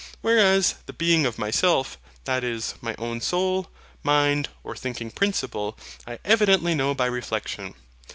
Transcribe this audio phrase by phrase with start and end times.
[0.21, 3.69] Whereas the being of my Self, that is, my own soul,
[4.01, 5.77] mind, or thinking principle,
[6.07, 7.75] I evidently know by reflexion.